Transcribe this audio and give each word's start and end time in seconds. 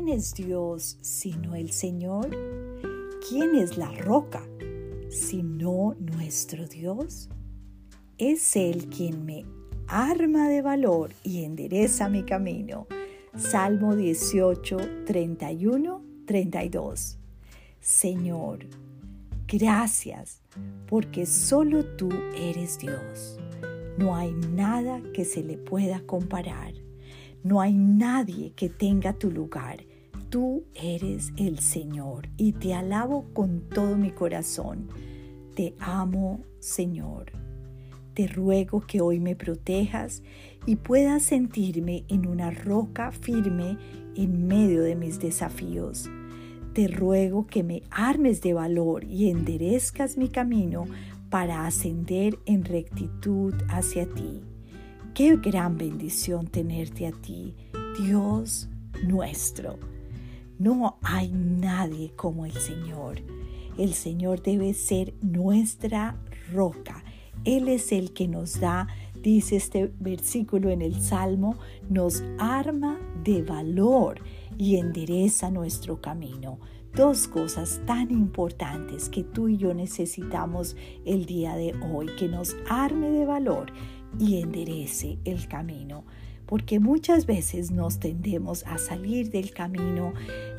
es 0.00 0.34
Dios 0.34 0.96
sino 1.02 1.54
el 1.54 1.70
Señor? 1.70 2.30
¿Quién 3.28 3.54
es 3.54 3.76
la 3.76 3.92
roca 3.92 4.42
sino 5.10 5.94
nuestro 5.98 6.66
Dios? 6.66 7.28
Es 8.16 8.56
Él 8.56 8.88
quien 8.88 9.24
me 9.24 9.44
arma 9.86 10.48
de 10.48 10.62
valor 10.62 11.10
y 11.22 11.44
endereza 11.44 12.08
mi 12.08 12.24
camino. 12.24 12.86
Salmo 13.36 13.94
18, 13.94 14.78
31, 15.06 16.02
32. 16.26 17.18
Señor, 17.80 18.66
gracias 19.46 20.40
porque 20.86 21.26
solo 21.26 21.84
tú 21.96 22.08
eres 22.34 22.78
Dios. 22.78 23.38
No 23.98 24.16
hay 24.16 24.32
nada 24.32 25.02
que 25.12 25.24
se 25.24 25.42
le 25.42 25.58
pueda 25.58 26.00
comparar. 26.06 26.81
No 27.44 27.60
hay 27.60 27.74
nadie 27.74 28.52
que 28.54 28.68
tenga 28.68 29.12
tu 29.14 29.30
lugar. 29.30 29.84
Tú 30.30 30.64
eres 30.74 31.32
el 31.36 31.58
Señor 31.58 32.28
y 32.36 32.52
te 32.52 32.72
alabo 32.72 33.26
con 33.32 33.68
todo 33.68 33.96
mi 33.96 34.10
corazón. 34.12 34.88
Te 35.56 35.74
amo, 35.80 36.40
Señor. 36.60 37.32
Te 38.14 38.28
ruego 38.28 38.80
que 38.80 39.00
hoy 39.00 39.18
me 39.18 39.34
protejas 39.34 40.22
y 40.66 40.76
pueda 40.76 41.18
sentirme 41.18 42.04
en 42.08 42.26
una 42.26 42.50
roca 42.50 43.10
firme 43.10 43.76
en 44.14 44.46
medio 44.46 44.82
de 44.82 44.94
mis 44.94 45.18
desafíos. 45.18 46.08
Te 46.74 46.88
ruego 46.88 47.46
que 47.46 47.62
me 47.62 47.82
armes 47.90 48.40
de 48.40 48.54
valor 48.54 49.04
y 49.04 49.30
enderezcas 49.30 50.16
mi 50.16 50.28
camino 50.28 50.84
para 51.28 51.66
ascender 51.66 52.38
en 52.46 52.64
rectitud 52.64 53.54
hacia 53.68 54.06
ti. 54.06 54.42
Qué 55.14 55.36
gran 55.36 55.76
bendición 55.76 56.46
tenerte 56.46 57.06
a 57.06 57.12
ti, 57.12 57.54
Dios 58.00 58.70
nuestro. 59.06 59.78
No 60.58 60.96
hay 61.02 61.30
nadie 61.30 62.12
como 62.16 62.46
el 62.46 62.52
Señor. 62.52 63.20
El 63.76 63.92
Señor 63.92 64.42
debe 64.42 64.72
ser 64.72 65.12
nuestra 65.20 66.16
roca. 66.50 67.04
Él 67.44 67.68
es 67.68 67.92
el 67.92 68.14
que 68.14 68.26
nos 68.26 68.58
da, 68.58 68.88
dice 69.20 69.56
este 69.56 69.92
versículo 70.00 70.70
en 70.70 70.80
el 70.80 70.98
Salmo, 71.02 71.58
nos 71.90 72.24
arma 72.38 72.98
de 73.22 73.42
valor 73.42 74.18
y 74.56 74.76
endereza 74.76 75.50
nuestro 75.50 76.00
camino. 76.00 76.58
Dos 76.94 77.28
cosas 77.28 77.82
tan 77.86 78.10
importantes 78.10 79.10
que 79.10 79.24
tú 79.24 79.48
y 79.48 79.58
yo 79.58 79.74
necesitamos 79.74 80.74
el 81.04 81.26
día 81.26 81.54
de 81.54 81.74
hoy, 81.92 82.06
que 82.18 82.28
nos 82.28 82.56
arme 82.70 83.10
de 83.10 83.26
valor 83.26 83.72
y 84.18 84.40
enderece 84.40 85.18
el 85.24 85.48
camino. 85.48 86.04
Porque 86.46 86.80
muchas 86.80 87.24
veces 87.24 87.70
nos 87.70 87.98
tendemos 87.98 88.64
a 88.66 88.76
salir 88.76 89.30
del 89.30 89.52
camino, 89.52 90.12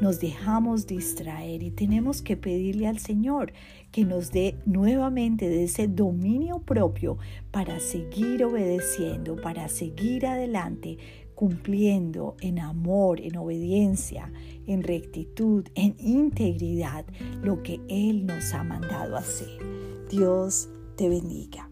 nos 0.00 0.20
dejamos 0.20 0.86
distraer 0.86 1.64
y 1.64 1.70
tenemos 1.70 2.22
que 2.22 2.36
pedirle 2.36 2.86
al 2.86 2.98
Señor 2.98 3.52
que 3.90 4.04
nos 4.04 4.30
dé 4.30 4.56
nuevamente 4.66 5.48
de 5.48 5.64
ese 5.64 5.88
dominio 5.88 6.60
propio 6.60 7.18
para 7.50 7.80
seguir 7.80 8.44
obedeciendo, 8.44 9.34
para 9.36 9.68
seguir 9.68 10.26
adelante, 10.26 10.98
cumpliendo 11.34 12.36
en 12.40 12.58
amor, 12.58 13.18
en 13.20 13.36
obediencia, 13.38 14.30
en 14.66 14.82
rectitud, 14.82 15.66
en 15.74 15.96
integridad 15.98 17.06
lo 17.42 17.62
que 17.62 17.80
Él 17.88 18.26
nos 18.26 18.52
ha 18.52 18.62
mandado 18.62 19.16
hacer. 19.16 19.48
Dios 20.10 20.68
te 20.96 21.08
bendiga. 21.08 21.69